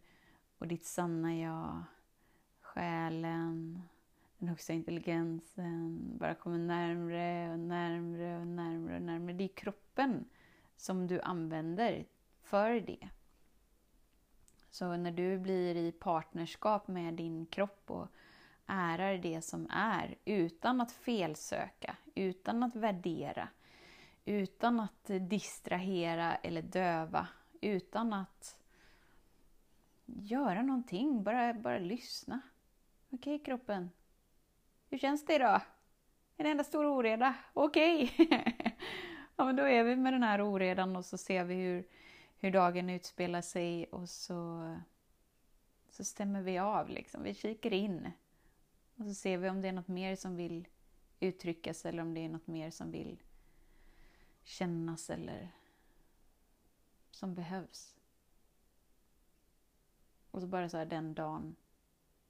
och 0.58 0.68
ditt 0.68 0.84
sanna 0.84 1.38
jag, 1.38 1.82
själen, 2.74 3.82
den 4.38 4.48
högsta 4.48 4.72
intelligensen 4.72 6.00
bara 6.18 6.34
kommer 6.34 6.58
närmre 6.58 7.52
och 7.52 7.58
närmre 7.58 8.38
och 8.38 8.46
närmre 8.46 8.96
och 8.96 9.02
närmre. 9.02 9.34
Det 9.34 9.44
är 9.44 9.48
kroppen 9.48 10.24
som 10.76 11.06
du 11.06 11.20
använder 11.20 12.06
för 12.42 12.80
det. 12.80 13.08
Så 14.70 14.96
när 14.96 15.10
du 15.10 15.38
blir 15.38 15.76
i 15.76 15.92
partnerskap 15.92 16.88
med 16.88 17.14
din 17.14 17.46
kropp 17.46 17.90
och 17.90 18.08
ärar 18.66 19.18
det 19.18 19.42
som 19.42 19.66
är 19.70 20.16
utan 20.24 20.80
att 20.80 20.92
felsöka, 20.92 21.96
utan 22.14 22.62
att 22.62 22.76
värdera, 22.76 23.48
utan 24.24 24.80
att 24.80 25.10
distrahera 25.20 26.34
eller 26.34 26.62
döva, 26.62 27.28
utan 27.60 28.12
att 28.12 28.58
göra 30.06 30.62
någonting, 30.62 31.22
bara, 31.22 31.54
bara 31.54 31.78
lyssna. 31.78 32.40
Okej 33.14 33.34
okay, 33.34 33.44
kroppen, 33.44 33.90
hur 34.90 34.98
känns 34.98 35.24
det 35.26 35.34
idag? 35.34 35.60
En 36.36 36.46
enda 36.46 36.64
stor 36.64 36.86
oreda? 36.86 37.34
Okej! 37.52 38.14
Okay. 38.18 38.42
ja, 39.36 39.44
men 39.44 39.56
då 39.56 39.62
är 39.62 39.84
vi 39.84 39.96
med 39.96 40.12
den 40.12 40.22
här 40.22 40.42
oredan 40.42 40.96
och 40.96 41.04
så 41.04 41.18
ser 41.18 41.44
vi 41.44 41.54
hur, 41.54 41.88
hur 42.36 42.50
dagen 42.50 42.90
utspelar 42.90 43.40
sig 43.40 43.86
och 43.86 44.08
så, 44.08 44.74
så 45.90 46.04
stämmer 46.04 46.42
vi 46.42 46.58
av. 46.58 46.88
Liksom. 46.88 47.22
Vi 47.22 47.34
kikar 47.34 47.72
in 47.72 48.10
och 48.96 49.04
så 49.04 49.14
ser 49.14 49.38
vi 49.38 49.48
om 49.48 49.60
det 49.60 49.68
är 49.68 49.72
något 49.72 49.88
mer 49.88 50.16
som 50.16 50.36
vill 50.36 50.68
uttryckas 51.20 51.86
eller 51.86 52.02
om 52.02 52.14
det 52.14 52.24
är 52.24 52.28
något 52.28 52.46
mer 52.46 52.70
som 52.70 52.90
vill 52.90 53.22
kännas 54.42 55.10
eller 55.10 55.48
som 57.10 57.34
behövs. 57.34 57.96
Och 60.30 60.40
så 60.40 60.46
bara 60.46 60.68
så 60.68 60.76
här 60.76 60.86
den 60.86 61.14
dagen 61.14 61.56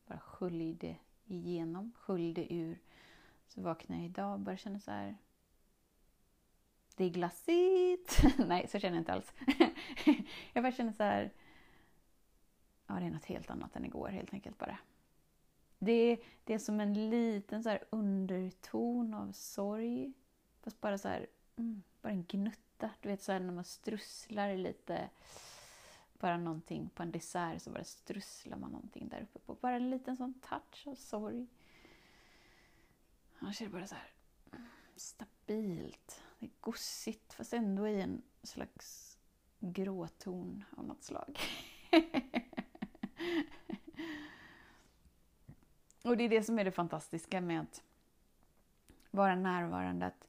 bara 0.07 0.19
sköljde 0.19 0.97
igenom, 1.25 1.93
sköljde 1.97 2.55
ur. 2.55 2.79
Så 3.47 3.61
vaknade 3.61 4.03
jag 4.03 4.11
idag 4.11 4.33
och 4.33 4.41
bara 4.41 4.57
känna 4.57 4.81
så 4.81 4.91
här. 4.91 5.17
Det 6.97 7.05
är 7.05 7.11
glassigt. 7.11 8.23
Nej, 8.39 8.69
så 8.69 8.79
känner 8.79 8.97
jag 8.97 9.01
inte 9.01 9.13
alls. 9.13 9.33
jag 10.53 10.65
bara 10.65 10.73
känner 10.73 10.93
så 10.93 11.03
här. 11.03 11.33
Ja, 12.87 12.95
det 12.95 13.07
är 13.07 13.11
något 13.11 13.25
helt 13.25 13.51
annat 13.51 13.77
än 13.77 13.85
igår 13.85 14.09
helt 14.09 14.35
enkelt 14.35 14.59
bara. 14.59 14.79
Det, 15.79 16.19
det 16.45 16.55
är 16.55 16.59
som 16.59 16.81
en 16.81 17.11
liten 17.11 17.63
så 17.63 17.69
här 17.69 17.85
underton 17.91 19.15
av 19.15 19.33
sorg. 19.33 20.13
Fast 20.61 20.81
bara 20.81 20.99
så 20.99 21.09
här, 21.09 21.27
mm, 21.57 21.83
bara 22.03 22.13
en 22.13 22.25
gnutta. 22.25 22.91
Du 23.01 23.09
vet 23.09 23.23
så 23.23 23.33
här 23.33 23.41
när 23.41 23.53
man 23.53 23.65
strusslar 23.65 24.57
lite. 24.57 25.11
Bara 26.23 26.37
någonting 26.37 26.91
på 26.95 27.03
en 27.03 27.13
dessert 27.13 27.63
så 27.63 27.71
bara 27.71 27.85
strusslar 27.85 28.57
man 28.57 28.71
någonting 28.71 29.09
där 29.09 29.23
uppe 29.23 29.39
på. 29.39 29.55
Bara 29.55 29.77
en 29.77 29.91
liten 29.91 30.17
sån 30.17 30.35
touch 30.35 30.87
av 30.87 30.95
sorg. 30.95 31.47
Annars 33.39 33.61
är 33.61 33.65
det 33.65 33.73
bara 33.73 33.87
så 33.87 33.95
här 33.95 34.11
stabilt. 34.97 36.23
Det 36.39 36.47
är 36.47 36.51
gossigt 36.61 37.33
fast 37.33 37.53
ändå 37.53 37.89
i 37.89 38.01
en 38.01 38.23
slags 38.43 39.19
gråton 39.61 40.65
av 40.77 40.85
något 40.85 41.03
slag. 41.03 41.39
Och 46.05 46.17
det 46.17 46.25
är 46.25 46.29
det 46.29 46.43
som 46.43 46.59
är 46.59 46.65
det 46.65 46.73
fantastiska 46.73 47.41
med 47.41 47.61
att 47.61 47.83
vara 49.11 49.35
närvarande. 49.35 50.07
Att, 50.07 50.29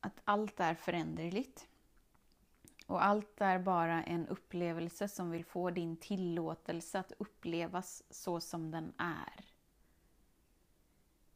att 0.00 0.20
allt 0.24 0.60
är 0.60 0.74
föränderligt. 0.74 1.68
Och 2.86 3.04
allt 3.04 3.40
är 3.40 3.58
bara 3.58 4.02
en 4.02 4.28
upplevelse 4.28 5.08
som 5.08 5.30
vill 5.30 5.44
få 5.44 5.70
din 5.70 5.96
tillåtelse 5.96 6.98
att 6.98 7.12
upplevas 7.18 8.02
så 8.10 8.40
som 8.40 8.70
den 8.70 8.92
är. 8.98 9.44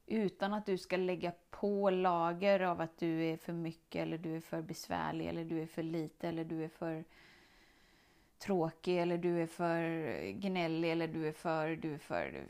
Utan 0.06 0.52
att 0.52 0.66
du 0.66 0.78
ska 0.78 0.96
lägga 0.96 1.32
på 1.50 1.90
lager 1.90 2.60
av 2.60 2.80
att 2.80 2.98
du 2.98 3.24
är 3.24 3.36
för 3.36 3.52
mycket 3.52 4.02
eller 4.02 4.18
du 4.18 4.36
är 4.36 4.40
för 4.40 4.62
besvärlig 4.62 5.26
eller 5.26 5.44
du 5.44 5.62
är 5.62 5.66
för 5.66 5.82
lite 5.82 6.28
eller 6.28 6.44
du 6.44 6.64
är 6.64 6.68
för 6.68 7.04
tråkig 8.38 8.98
eller 8.98 9.18
du 9.18 9.42
är 9.42 9.46
för 9.46 9.80
gnällig 10.30 10.92
eller 10.92 11.08
du 11.08 11.28
är 11.28 11.32
för, 11.32 11.76
du 11.76 11.94
är 11.94 11.98
för, 11.98 12.46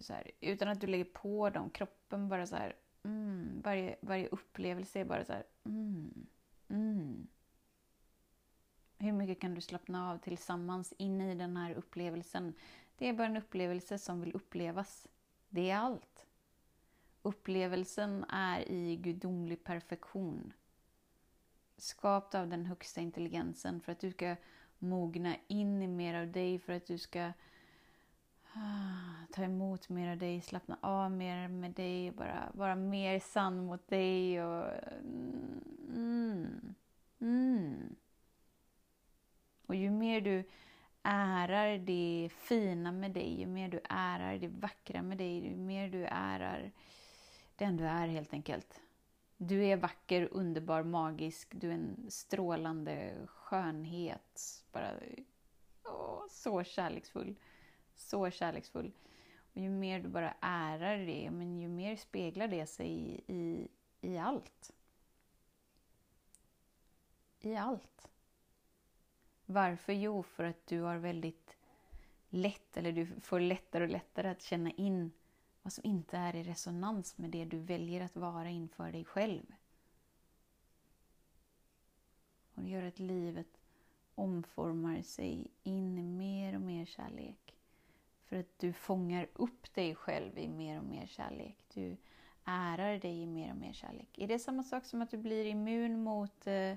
så 0.00 0.12
här, 0.12 0.30
utan 0.40 0.68
att 0.68 0.80
du 0.80 0.86
lägger 0.86 1.04
på 1.04 1.50
dem. 1.50 1.70
Kroppen 1.70 2.28
bara 2.28 2.46
så 2.46 2.56
här, 2.56 2.76
mm, 3.02 3.60
varje, 3.64 3.96
varje 4.00 4.28
upplevelse 4.28 5.00
är 5.00 5.04
bara 5.04 5.24
så 5.24 5.32
här, 5.32 5.44
mm, 5.64 6.26
mm. 6.68 7.28
Hur 8.98 9.12
mycket 9.12 9.40
kan 9.40 9.54
du 9.54 9.60
slappna 9.60 10.10
av 10.10 10.18
tillsammans 10.18 10.94
inne 10.96 11.32
i 11.32 11.34
den 11.34 11.56
här 11.56 11.74
upplevelsen? 11.74 12.54
Det 12.96 13.08
är 13.08 13.12
bara 13.12 13.26
en 13.26 13.36
upplevelse 13.36 13.98
som 13.98 14.20
vill 14.20 14.32
upplevas. 14.34 15.08
Det 15.48 15.70
är 15.70 15.76
allt. 15.76 16.26
Upplevelsen 17.22 18.24
är 18.28 18.68
i 18.68 18.96
gudomlig 18.96 19.64
perfektion. 19.64 20.52
Skapt 21.76 22.34
av 22.34 22.48
den 22.48 22.66
högsta 22.66 23.00
intelligensen 23.00 23.80
för 23.80 23.92
att 23.92 24.00
du 24.00 24.10
ska 24.10 24.36
mogna 24.78 25.36
in 25.46 25.82
i 25.82 25.86
mer 25.86 26.14
av 26.14 26.32
dig 26.32 26.58
för 26.58 26.72
att 26.72 26.86
du 26.86 26.98
ska 26.98 27.32
ah, 28.52 29.26
ta 29.32 29.42
emot 29.42 29.88
mer 29.88 30.12
av 30.12 30.18
dig, 30.18 30.40
slappna 30.40 30.78
av 30.80 31.10
mer 31.10 31.48
med 31.48 31.70
dig, 31.70 32.10
bara 32.10 32.50
vara 32.54 32.74
mer 32.74 33.20
sann 33.20 33.66
mot 33.66 33.88
dig. 33.88 34.42
Och, 34.44 34.66
mm, 35.00 35.60
mm. 35.94 36.74
mm 37.18 37.96
och 39.68 39.74
ju 39.74 39.90
mer 39.90 40.20
du 40.20 40.44
ärar 41.02 41.78
det 41.78 42.30
fina 42.32 42.92
med 42.92 43.10
dig, 43.10 43.40
ju 43.40 43.46
mer 43.46 43.68
du 43.68 43.80
ärar 43.88 44.38
det 44.38 44.48
vackra 44.48 45.02
med 45.02 45.18
dig, 45.18 45.48
ju 45.48 45.56
mer 45.56 45.88
du 45.88 46.04
ärar 46.04 46.72
den 47.56 47.76
du 47.76 47.84
är 47.84 48.08
helt 48.08 48.32
enkelt. 48.32 48.80
Du 49.36 49.64
är 49.64 49.76
vacker, 49.76 50.28
underbar, 50.32 50.82
magisk. 50.82 51.48
Du 51.50 51.68
är 51.70 51.74
en 51.74 52.10
strålande 52.10 53.14
skönhet. 53.26 54.64
Bara, 54.72 54.94
åh, 55.84 56.22
så 56.30 56.64
kärleksfull. 56.64 57.36
Så 57.94 58.30
kärleksfull. 58.30 58.92
Och 59.54 59.60
ju 59.60 59.70
mer 59.70 60.00
du 60.00 60.08
bara 60.08 60.34
ärar 60.40 60.98
det, 60.98 61.30
men 61.30 61.60
ju 61.60 61.68
mer 61.68 61.96
speglar 61.96 62.48
det 62.48 62.66
sig 62.66 62.88
i, 62.88 63.32
i, 63.34 63.68
i 64.00 64.18
allt. 64.18 64.72
I 67.40 67.56
allt. 67.56 68.07
Varför? 69.50 69.92
Jo, 69.92 70.22
för 70.22 70.44
att 70.44 70.66
du 70.66 70.80
har 70.80 70.96
väldigt 70.96 71.56
lätt, 72.28 72.76
eller 72.76 72.92
du 72.92 73.06
får 73.20 73.40
lättare 73.40 73.84
och 73.84 73.90
lättare 73.90 74.28
att 74.28 74.42
känna 74.42 74.70
in 74.70 75.12
vad 75.62 75.72
som 75.72 75.84
inte 75.84 76.16
är 76.16 76.36
i 76.36 76.42
resonans 76.42 77.18
med 77.18 77.30
det 77.30 77.44
du 77.44 77.58
väljer 77.58 78.04
att 78.04 78.16
vara 78.16 78.48
inför 78.48 78.92
dig 78.92 79.04
själv. 79.04 79.42
Och 82.54 82.62
det 82.62 82.70
gör 82.70 82.82
att 82.82 82.98
livet 82.98 83.60
omformar 84.14 85.02
sig 85.02 85.46
in 85.62 85.98
i 85.98 86.02
mer 86.02 86.54
och 86.54 86.60
mer 86.60 86.84
kärlek. 86.84 87.54
För 88.24 88.36
att 88.36 88.58
du 88.58 88.72
fångar 88.72 89.28
upp 89.32 89.74
dig 89.74 89.94
själv 89.94 90.38
i 90.38 90.48
mer 90.48 90.78
och 90.78 90.84
mer 90.84 91.06
kärlek. 91.06 91.56
Du 91.74 91.96
ärar 92.44 92.98
dig 92.98 93.22
i 93.22 93.26
mer 93.26 93.50
och 93.50 93.56
mer 93.56 93.72
kärlek. 93.72 94.18
Är 94.18 94.28
det 94.28 94.38
samma 94.38 94.62
sak 94.62 94.84
som 94.84 95.02
att 95.02 95.10
du 95.10 95.16
blir 95.16 95.44
immun 95.44 96.02
mot 96.02 96.46
eh, 96.46 96.74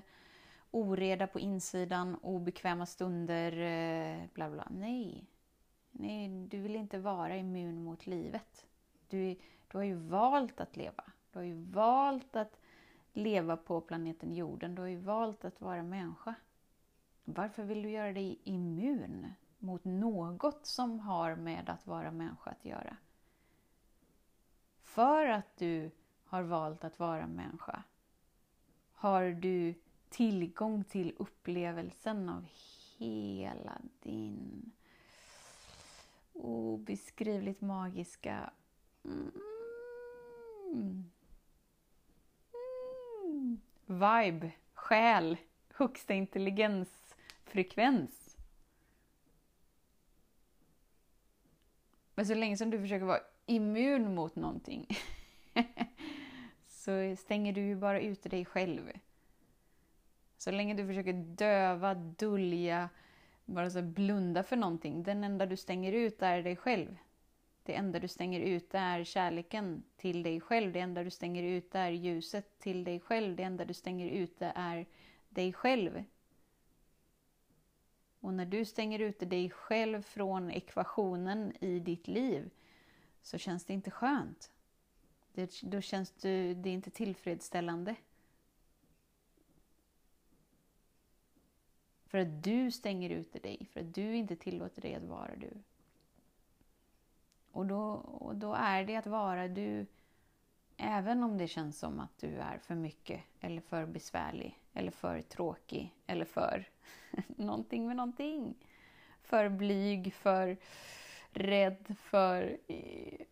oreda 0.72 1.26
på 1.26 1.40
insidan, 1.40 2.16
obekväma 2.22 2.86
stunder, 2.86 3.52
eh, 3.58 4.26
bla 4.34 4.50
bla? 4.50 4.68
Nej. 4.70 5.26
Nej, 5.90 6.28
du 6.28 6.60
vill 6.60 6.76
inte 6.76 6.98
vara 6.98 7.36
immun 7.36 7.84
mot 7.84 8.06
livet. 8.06 8.66
Du, 9.08 9.36
du 9.68 9.78
har 9.78 9.84
ju 9.84 9.94
valt 9.94 10.60
att 10.60 10.76
leva. 10.76 11.04
Du 11.32 11.38
har 11.38 11.44
ju 11.44 11.64
valt 11.64 12.36
att 12.36 12.60
leva 13.12 13.56
på 13.56 13.80
planeten 13.80 14.34
jorden. 14.34 14.74
Du 14.74 14.82
har 14.82 14.88
ju 14.88 15.00
valt 15.00 15.44
att 15.44 15.60
vara 15.60 15.82
människa. 15.82 16.34
Varför 17.24 17.62
vill 17.62 17.82
du 17.82 17.90
göra 17.90 18.12
dig 18.12 18.38
immun? 18.44 19.26
mot 19.62 19.84
något 19.84 20.66
som 20.66 21.00
har 21.00 21.36
med 21.36 21.68
att 21.68 21.86
vara 21.86 22.10
människa 22.10 22.50
att 22.50 22.64
göra. 22.64 22.96
För 24.82 25.26
att 25.26 25.56
du 25.56 25.90
har 26.24 26.42
valt 26.42 26.84
att 26.84 26.98
vara 26.98 27.26
människa 27.26 27.82
har 28.92 29.30
du 29.30 29.74
tillgång 30.12 30.84
till 30.84 31.14
upplevelsen 31.18 32.28
av 32.28 32.44
hela 32.98 33.78
din 34.02 34.72
obeskrivligt 36.32 37.60
magiska 37.60 38.52
mm. 39.04 39.32
mm, 40.72 41.10
mm, 43.24 43.60
vibe, 43.86 44.52
själ, 44.74 45.36
högsta 45.74 46.14
intelligensfrekvens. 46.14 48.36
Men 52.14 52.26
så 52.26 52.34
länge 52.34 52.56
som 52.56 52.70
du 52.70 52.80
försöker 52.80 53.06
vara 53.06 53.20
immun 53.46 54.14
mot 54.14 54.36
någonting 54.36 54.86
så 56.66 57.16
stänger 57.16 57.52
du 57.52 57.60
ju 57.60 57.76
bara 57.76 58.00
ute 58.00 58.28
dig 58.28 58.44
själv. 58.44 58.92
Så 60.42 60.50
länge 60.50 60.74
du 60.74 60.86
försöker 60.86 61.12
döva, 61.12 61.94
dölja, 61.94 62.88
bara 63.44 63.70
så 63.70 63.82
blunda 63.82 64.42
för 64.42 64.56
någonting. 64.56 65.02
Den 65.02 65.24
enda 65.24 65.46
du 65.46 65.56
stänger 65.56 65.92
ut 65.92 66.22
är 66.22 66.42
dig 66.42 66.56
själv. 66.56 66.96
Det 67.62 67.74
enda 67.74 67.98
du 67.98 68.08
stänger 68.08 68.40
ut 68.40 68.74
är 68.74 69.04
kärleken 69.04 69.82
till 69.96 70.22
dig 70.22 70.40
själv. 70.40 70.72
Det 70.72 70.80
enda 70.80 71.04
du 71.04 71.10
stänger 71.10 71.42
ut 71.42 71.74
är 71.74 71.90
ljuset 71.90 72.58
till 72.58 72.84
dig 72.84 73.00
själv. 73.00 73.36
Det 73.36 73.42
enda 73.42 73.64
du 73.64 73.74
stänger 73.74 74.10
ute 74.10 74.52
är 74.54 74.86
dig 75.28 75.52
själv. 75.52 76.04
Och 78.20 78.34
när 78.34 78.46
du 78.46 78.64
stänger 78.64 78.98
ute 78.98 79.26
dig 79.26 79.50
själv 79.50 80.02
från 80.02 80.50
ekvationen 80.50 81.52
i 81.60 81.78
ditt 81.78 82.08
liv 82.08 82.50
så 83.22 83.38
känns 83.38 83.64
det 83.64 83.72
inte 83.72 83.90
skönt. 83.90 84.50
Det, 85.32 85.60
då 85.62 85.80
känns 85.80 86.12
du, 86.12 86.54
det 86.54 86.68
är 86.68 86.74
inte 86.74 86.90
tillfredsställande. 86.90 87.96
För 92.12 92.18
att 92.18 92.42
du 92.42 92.70
stänger 92.70 93.10
ute 93.10 93.38
dig, 93.38 93.68
för 93.72 93.80
att 93.80 93.94
du 93.94 94.16
inte 94.16 94.36
tillåter 94.36 94.82
dig 94.82 94.94
att 94.94 95.02
vara 95.02 95.36
du. 95.36 95.50
Och 97.52 97.66
då, 97.66 97.82
och 97.94 98.36
då 98.36 98.54
är 98.54 98.84
det 98.84 98.96
att 98.96 99.06
vara 99.06 99.48
du, 99.48 99.86
även 100.76 101.22
om 101.22 101.38
det 101.38 101.48
känns 101.48 101.78
som 101.78 102.00
att 102.00 102.18
du 102.18 102.36
är 102.36 102.58
för 102.58 102.74
mycket, 102.74 103.20
eller 103.40 103.60
för 103.60 103.86
besvärlig, 103.86 104.60
eller 104.72 104.90
för 104.90 105.22
tråkig, 105.22 105.94
eller 106.06 106.24
för 106.24 106.68
någonting 107.26 107.86
med 107.86 107.96
någonting. 107.96 108.54
För 109.22 109.48
blyg, 109.48 110.14
för 110.14 110.56
rädd, 111.30 111.96
för... 111.98 112.58
Eh, 112.66 113.26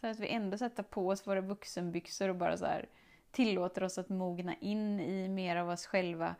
så 0.00 0.06
att 0.06 0.20
vi 0.20 0.28
ändå 0.28 0.58
sätter 0.58 0.82
på 0.82 1.08
oss 1.08 1.26
våra 1.26 1.40
vuxenbyxor 1.40 2.28
och 2.28 2.36
bara 2.36 2.56
så 2.56 2.66
här 2.66 2.88
tillåter 3.30 3.84
oss 3.84 3.98
att 3.98 4.08
mogna 4.08 4.54
in 4.54 5.00
i 5.00 5.28
mer 5.28 5.56
av 5.56 5.68
oss 5.68 5.86
själva 5.86 6.34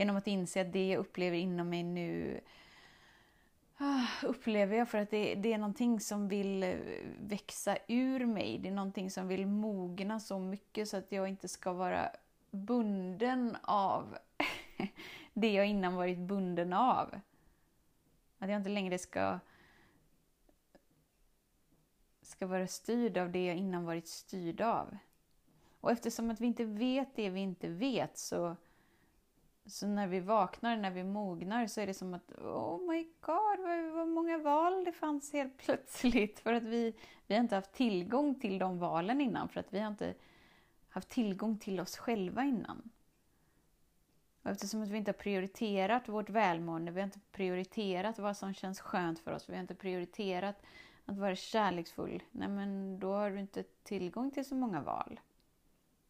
genom 0.00 0.16
att 0.16 0.26
inse 0.26 0.60
att 0.60 0.72
det 0.72 0.88
jag 0.88 0.98
upplever 0.98 1.36
inom 1.36 1.68
mig 1.68 1.82
nu 1.82 2.40
ah, 3.76 4.06
upplever 4.22 4.76
jag 4.76 4.88
för 4.88 4.98
att 4.98 5.10
det, 5.10 5.34
det, 5.34 5.52
är 5.52 5.58
någonting 5.58 6.00
som 6.00 6.28
vill 6.28 6.62
eh, 6.62 6.76
växa 7.18 7.76
ur 7.88 8.26
mig. 8.26 8.58
Det 8.58 8.68
är 8.68 8.72
någonting 8.72 9.10
som 9.10 9.28
vill 9.28 9.46
mogna 9.46 10.20
så 10.20 10.38
mycket 10.38 10.88
så 10.88 10.96
att 10.96 11.12
jag 11.12 11.28
inte 11.28 11.48
ska 11.48 11.72
vara 11.72 12.10
bunden 12.50 13.56
av 13.62 14.18
det 15.34 15.52
jag 15.52 15.66
innan 15.66 15.94
varit 15.94 16.18
bunden 16.18 16.72
av. 16.72 17.20
Att 18.38 18.50
jag 18.50 18.56
inte 18.56 18.70
längre 18.70 18.98
ska, 18.98 19.38
ska 22.22 22.46
vara 22.46 22.66
styrd 22.66 23.18
av 23.18 23.30
det 23.30 23.46
jag 23.46 23.56
innan 23.56 23.84
varit 23.84 24.08
styrd 24.08 24.60
av. 24.60 24.96
Och 25.80 25.90
eftersom 25.90 26.30
att 26.30 26.40
vi 26.40 26.46
inte 26.46 26.64
vet 26.64 27.16
det 27.16 27.30
vi 27.30 27.40
inte 27.40 27.68
vet 27.68 28.18
så 28.18 28.56
så 29.70 29.86
när 29.86 30.06
vi 30.06 30.20
vaknar, 30.20 30.76
när 30.76 30.90
vi 30.90 31.04
mognar 31.04 31.66
så 31.66 31.80
är 31.80 31.86
det 31.86 31.94
som 31.94 32.14
att 32.14 32.32
oh 32.32 32.88
my 32.88 33.04
god, 33.20 33.58
vad, 33.58 33.92
vad 33.92 34.08
många 34.08 34.38
val 34.38 34.84
det 34.84 34.92
fanns 34.92 35.32
helt 35.32 35.58
plötsligt. 35.58 36.40
För 36.40 36.52
att 36.52 36.62
vi, 36.62 36.94
vi 37.26 37.34
har 37.34 37.42
inte 37.42 37.54
haft 37.54 37.72
tillgång 37.72 38.40
till 38.40 38.58
de 38.58 38.78
valen 38.78 39.20
innan, 39.20 39.48
för 39.48 39.60
att 39.60 39.72
vi 39.72 39.80
har 39.80 39.88
inte 39.88 40.14
haft 40.88 41.08
tillgång 41.08 41.58
till 41.58 41.80
oss 41.80 41.96
själva 41.96 42.44
innan. 42.44 42.90
Och 44.42 44.50
eftersom 44.50 44.82
att 44.82 44.88
vi 44.88 44.98
inte 44.98 45.08
har 45.08 45.18
prioriterat 45.18 46.08
vårt 46.08 46.30
välmående, 46.30 46.92
vi 46.92 47.00
har 47.00 47.06
inte 47.06 47.20
prioriterat 47.32 48.18
vad 48.18 48.36
som 48.36 48.54
känns 48.54 48.80
skönt 48.80 49.18
för 49.18 49.32
oss, 49.32 49.48
vi 49.48 49.52
har 49.52 49.60
inte 49.60 49.74
prioriterat 49.74 50.62
att 51.06 51.18
vara 51.18 51.36
kärleksfull, 51.36 52.22
nej 52.30 52.48
men 52.48 52.98
då 52.98 53.12
har 53.12 53.30
du 53.30 53.40
inte 53.40 53.62
tillgång 53.82 54.30
till 54.30 54.44
så 54.44 54.54
många 54.54 54.80
val. 54.80 55.20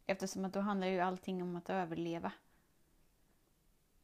Eftersom 0.06 0.44
att 0.44 0.52
då 0.52 0.60
handlar 0.60 0.86
ju 0.86 1.00
allting 1.00 1.42
om 1.42 1.56
att 1.56 1.70
överleva. 1.70 2.32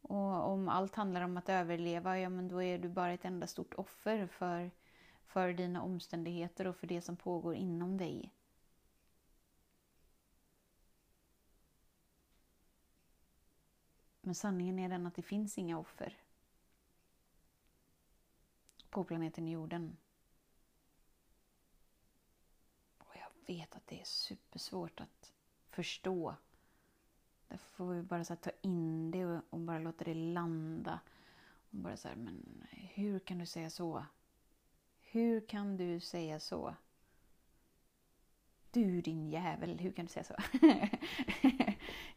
Och 0.09 0.51
om 0.53 0.69
allt 0.69 0.95
handlar 0.95 1.23
om 1.23 1.37
att 1.37 1.49
överleva, 1.49 2.19
ja 2.19 2.29
men 2.29 2.49
då 2.49 2.63
är 2.63 2.79
du 2.79 2.89
bara 2.89 3.13
ett 3.13 3.25
enda 3.25 3.47
stort 3.47 3.75
offer 3.75 4.27
för, 4.27 4.71
för 5.27 5.53
dina 5.53 5.83
omständigheter 5.83 6.67
och 6.67 6.77
för 6.77 6.87
det 6.87 7.01
som 7.03 7.17
pågår 7.17 7.55
inom 7.55 7.97
dig. 7.97 8.33
Men 14.21 14.35
sanningen 14.35 14.79
är 14.79 14.89
den 14.89 15.07
att 15.07 15.15
det 15.15 15.23
finns 15.23 15.59
inga 15.59 15.79
offer 15.79 16.17
på 18.91 19.05
planeten 19.05 19.49
jorden. 19.49 19.97
Och 22.99 23.17
jag 23.17 23.31
vet 23.47 23.77
att 23.77 23.87
det 23.87 24.01
är 24.01 24.05
supersvårt 24.05 25.01
att 25.01 25.33
förstå 25.69 26.37
Därför 27.49 27.69
får 27.69 27.87
vi 27.87 28.03
bara 28.03 28.25
så 28.25 28.37
ta 28.37 28.51
in 28.63 29.11
det 29.11 29.27
och, 29.27 29.43
och, 29.51 29.61
bara 29.61 29.79
låta 29.79 30.05
det 30.05 30.15
landa. 30.15 31.01
Och 31.71 31.77
bara 31.77 31.97
så 31.97 32.09
här, 32.09 32.17
men 32.17 32.67
hur 32.71 33.19
kan 33.19 33.39
du 33.39 33.47
säga 33.47 33.71
så? 33.71 34.05
Hur 35.01 35.41
kan 35.41 35.77
du 35.77 36.01
säga 36.01 36.41
så? 36.41 36.75
Du 38.71 39.01
din 39.01 39.31
jävel, 39.31 39.79
hur 39.79 39.93
kan 39.93 40.05
du 40.05 40.13
säga 40.13 40.25
så? 40.25 40.35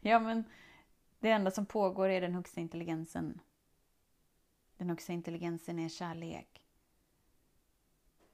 ja, 0.00 0.18
men 0.18 0.44
det 1.20 1.30
enda 1.30 1.50
som 1.50 1.66
pågår 1.66 2.08
är 2.08 2.20
den 2.20 2.34
högsta 2.34 2.60
intelligensen. 2.60 3.40
Den 4.76 4.88
högsta 4.90 5.12
intelligensen 5.12 5.78
är 5.78 5.88
kärlek. 5.88 6.66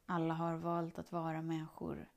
Alla 0.07 0.35
har 0.35 0.55
valt 0.57 0.99
att 0.99 1.13
vara 1.13 1.43
människor. 1.43 2.09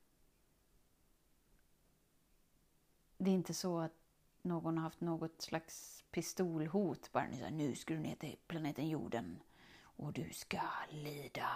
Det 3.18 3.30
är 3.30 3.34
inte 3.34 3.54
så 3.54 3.78
att 3.78 3.99
någon 4.42 4.76
har 4.76 4.82
haft 4.82 5.00
något 5.00 5.42
slags 5.42 6.04
pistolhot. 6.10 7.12
Bara 7.12 7.32
så 7.32 7.50
nu 7.50 7.74
ska 7.74 7.94
du 7.94 8.00
ner 8.00 8.16
till 8.16 8.36
planeten 8.46 8.88
jorden 8.88 9.42
och 9.80 10.12
du 10.12 10.30
ska 10.32 10.60
lida. 10.90 11.50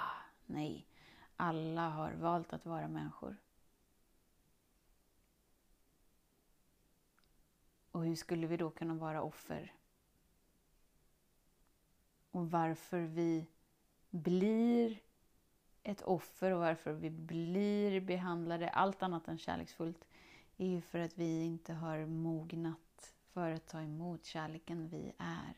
Nej, 0.46 0.86
alla 1.36 1.88
har 1.88 2.12
valt 2.12 2.52
att 2.52 2.66
vara 2.66 2.88
människor. 2.88 3.36
Och 7.90 8.04
hur 8.04 8.16
skulle 8.16 8.46
vi 8.46 8.56
då 8.56 8.70
kunna 8.70 8.94
vara 8.94 9.22
offer? 9.22 9.74
Och 12.30 12.50
varför 12.50 13.00
vi 13.00 13.46
blir 14.10 15.00
ett 15.82 16.02
offer 16.02 16.50
och 16.50 16.60
varför 16.60 16.92
vi 16.92 17.10
blir 17.10 18.00
behandlade 18.00 18.68
allt 18.68 19.02
annat 19.02 19.28
än 19.28 19.38
kärleksfullt 19.38 20.06
är 20.56 20.66
ju 20.66 20.80
för 20.80 20.98
att 20.98 21.18
vi 21.18 21.44
inte 21.44 21.72
har 21.72 22.06
mognat 22.06 23.14
för 23.32 23.50
att 23.50 23.66
ta 23.66 23.80
emot 23.80 24.24
kärleken 24.24 24.88
vi 24.88 25.12
är. 25.18 25.54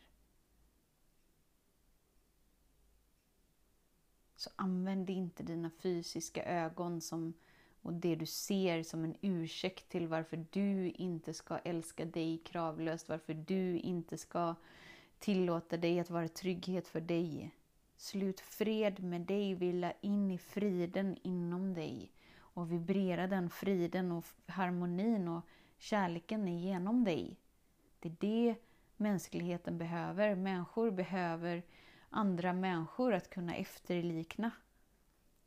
Så 4.36 4.50
använd 4.56 5.10
inte 5.10 5.42
dina 5.42 5.70
fysiska 5.70 6.44
ögon 6.44 7.00
som, 7.00 7.34
och 7.82 7.92
det 7.92 8.14
du 8.14 8.26
ser 8.26 8.82
som 8.82 9.04
en 9.04 9.16
ursäkt 9.20 9.88
till 9.88 10.08
varför 10.08 10.46
du 10.50 10.90
inte 10.90 11.34
ska 11.34 11.58
älska 11.58 12.04
dig 12.04 12.38
kravlöst, 12.38 13.08
varför 13.08 13.34
du 13.34 13.78
inte 13.78 14.18
ska 14.18 14.54
tillåta 15.18 15.76
dig 15.76 16.00
att 16.00 16.10
vara 16.10 16.28
trygghet 16.28 16.88
för 16.88 17.00
dig. 17.00 17.54
Slut 17.96 18.40
fred 18.40 19.02
med 19.02 19.20
dig, 19.20 19.54
vila 19.54 19.92
in 20.00 20.30
i 20.30 20.38
friden 20.38 21.16
inom 21.22 21.74
dig 21.74 22.12
och 22.56 22.72
vibrera 22.72 23.26
den 23.26 23.50
friden 23.50 24.12
och 24.12 24.24
harmonin 24.46 25.28
och 25.28 25.44
kärleken 25.78 26.48
igenom 26.48 27.04
dig. 27.04 27.36
Det 28.00 28.08
är 28.08 28.16
det 28.20 28.54
mänskligheten 28.96 29.78
behöver. 29.78 30.34
Människor 30.34 30.90
behöver 30.90 31.62
andra 32.10 32.52
människor 32.52 33.14
att 33.14 33.30
kunna 33.30 33.54
efterlikna. 33.54 34.50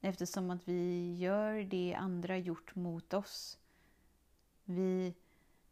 Eftersom 0.01 0.49
att 0.49 0.67
vi 0.67 1.13
gör 1.15 1.63
det 1.63 1.95
andra 1.99 2.37
gjort 2.37 2.75
mot 2.75 3.13
oss. 3.13 3.59
Vi 4.63 5.15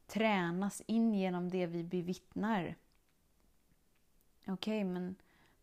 tränas 0.07 0.81
in 0.85 1.13
genom 1.13 1.49
det 1.49 1.65
vi 1.65 1.83
bevittnar. 1.83 2.75
Okej, 4.47 4.53
okay, 4.53 4.83
men 4.83 5.15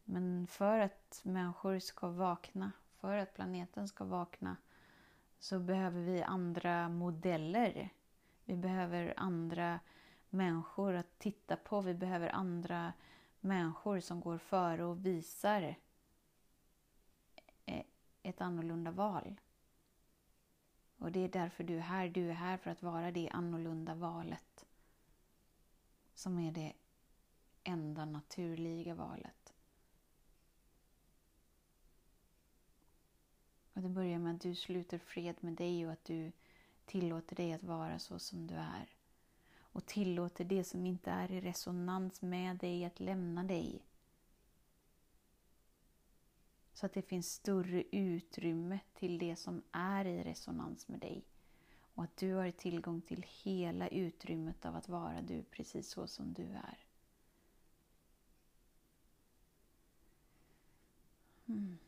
Men 0.04 0.46
för 0.46 0.78
att 0.78 1.20
människor 1.22 1.78
ska 1.78 2.08
vakna, 2.08 2.72
för 3.00 3.16
att 3.16 3.34
planeten 3.34 3.88
ska 3.88 4.04
vakna, 4.04 4.56
så 5.44 5.58
behöver 5.58 6.00
vi 6.00 6.22
andra 6.22 6.88
modeller. 6.88 7.90
Vi 8.44 8.56
behöver 8.56 9.14
andra 9.16 9.80
människor 10.30 10.94
att 10.94 11.18
titta 11.18 11.56
på. 11.56 11.80
Vi 11.80 11.94
behöver 11.94 12.28
andra 12.28 12.92
människor 13.40 14.00
som 14.00 14.20
går 14.20 14.38
före 14.38 14.84
och 14.84 15.06
visar 15.06 15.76
e- 17.66 17.84
ett 18.22 18.40
annorlunda 18.40 18.90
val. 18.90 19.40
Och 20.98 21.12
det 21.12 21.20
är 21.20 21.28
därför 21.28 21.64
du 21.64 21.76
är 21.76 21.80
här. 21.80 22.08
Du 22.08 22.30
är 22.30 22.34
här 22.34 22.56
för 22.56 22.70
att 22.70 22.82
vara 22.82 23.10
det 23.10 23.30
annorlunda 23.30 23.94
valet. 23.94 24.66
Som 26.14 26.38
är 26.38 26.52
det 26.52 26.72
enda 27.64 28.04
naturliga 28.04 28.94
valet. 28.94 29.43
Och 33.74 33.82
det 33.82 33.88
börjar 33.88 34.18
med 34.18 34.34
att 34.34 34.40
du 34.40 34.54
sluter 34.54 34.98
fred 34.98 35.36
med 35.40 35.52
dig 35.52 35.86
och 35.86 35.92
att 35.92 36.04
du 36.04 36.32
tillåter 36.84 37.36
dig 37.36 37.52
att 37.52 37.62
vara 37.62 37.98
så 37.98 38.18
som 38.18 38.46
du 38.46 38.54
är. 38.54 38.88
Och 39.58 39.86
tillåter 39.86 40.44
det 40.44 40.64
som 40.64 40.86
inte 40.86 41.10
är 41.10 41.32
i 41.32 41.40
resonans 41.40 42.22
med 42.22 42.56
dig 42.56 42.84
att 42.84 43.00
lämna 43.00 43.44
dig. 43.44 43.82
Så 46.72 46.86
att 46.86 46.92
det 46.92 47.02
finns 47.02 47.32
större 47.32 47.84
utrymme 47.92 48.78
till 48.94 49.18
det 49.18 49.36
som 49.36 49.62
är 49.72 50.04
i 50.04 50.24
resonans 50.24 50.88
med 50.88 51.00
dig. 51.00 51.24
Och 51.94 52.04
att 52.04 52.16
du 52.16 52.34
har 52.34 52.50
tillgång 52.50 53.00
till 53.00 53.26
hela 53.42 53.88
utrymmet 53.88 54.64
av 54.64 54.76
att 54.76 54.88
vara 54.88 55.22
du 55.22 55.42
precis 55.42 55.88
så 55.88 56.06
som 56.06 56.32
du 56.32 56.42
är. 56.42 56.78
Mm. 61.46 61.78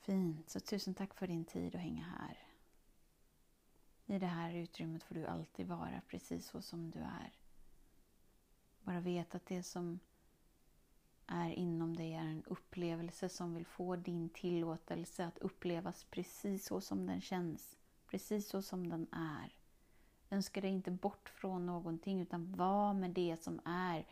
Fint, 0.00 0.50
så 0.50 0.60
tusen 0.60 0.94
tack 0.94 1.14
för 1.14 1.26
din 1.26 1.44
tid 1.44 1.74
att 1.74 1.80
hänga 1.80 2.04
här. 2.04 2.38
I 4.06 4.18
det 4.18 4.26
här 4.26 4.54
utrymmet 4.54 5.02
får 5.02 5.14
du 5.14 5.26
alltid 5.26 5.66
vara 5.66 6.00
precis 6.08 6.46
så 6.46 6.62
som 6.62 6.90
du 6.90 6.98
är. 6.98 7.32
Bara 8.82 9.00
vet 9.00 9.34
att 9.34 9.46
det 9.46 9.62
som 9.62 10.00
är 11.26 11.50
inom 11.50 11.96
dig 11.96 12.14
är 12.14 12.24
en 12.24 12.44
upplevelse 12.44 13.28
som 13.28 13.54
vill 13.54 13.66
få 13.66 13.96
din 13.96 14.28
tillåtelse 14.28 15.26
att 15.26 15.38
upplevas 15.38 16.04
precis 16.04 16.66
så 16.66 16.80
som 16.80 17.06
den 17.06 17.20
känns. 17.20 17.76
Precis 18.06 18.48
så 18.48 18.62
som 18.62 18.88
den 18.88 19.06
är. 19.12 19.54
Önska 20.30 20.60
dig 20.60 20.70
inte 20.70 20.90
bort 20.90 21.28
från 21.28 21.66
någonting 21.66 22.20
utan 22.20 22.52
var 22.52 22.94
med 22.94 23.10
det 23.10 23.42
som 23.42 23.60
är. 23.64 24.06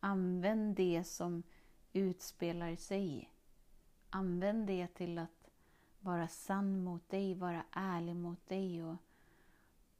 Använd 0.00 0.76
det 0.76 1.04
som 1.04 1.42
utspelar 1.92 2.76
sig. 2.76 3.30
Använd 4.14 4.66
det 4.66 4.86
till 4.86 5.18
att 5.18 5.50
vara 6.00 6.28
sann 6.28 6.84
mot 6.84 7.08
dig, 7.08 7.34
vara 7.34 7.64
ärlig 7.70 8.16
mot 8.16 8.48
dig 8.48 8.84
och, 8.84 8.96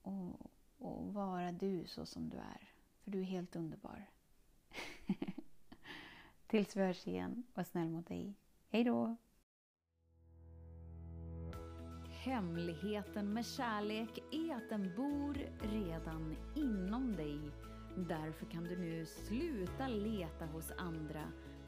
och, 0.03 0.51
och 0.79 1.15
vara 1.15 1.53
du 1.53 1.87
så 1.87 2.07
som 2.07 2.29
du 2.29 2.37
är. 2.37 2.71
För 3.03 3.11
du 3.11 3.21
är 3.21 3.25
helt 3.25 3.57
underbar. 3.57 4.07
Tills 6.47 6.77
vi 6.77 6.81
hörs 6.81 7.07
igen, 7.07 7.45
var 7.55 7.65
snäll 7.65 7.89
mot 7.89 8.07
dig. 8.07 8.35
Hej 8.69 8.85
då! 8.85 9.17
Hemligheten 12.09 13.33
med 13.33 13.47
kärlek 13.47 14.19
är 14.33 14.57
att 14.57 14.69
den 14.69 14.97
bor 14.97 15.35
redan 15.61 16.37
inom 16.55 17.17
dig. 17.17 17.41
Därför 17.97 18.47
kan 18.47 18.65
du 18.65 18.79
nu 18.79 19.07
sluta 19.07 19.89
leta 19.89 20.47
hos 20.47 20.71
andra. 20.71 21.33